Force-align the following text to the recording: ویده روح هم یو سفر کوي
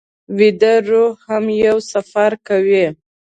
ویده 0.37 0.73
روح 0.89 1.13
هم 1.27 1.45
یو 1.65 1.77
سفر 1.91 2.31
کوي 2.47 2.85